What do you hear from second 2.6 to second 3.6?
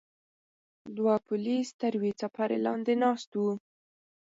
لاندې ناست وو.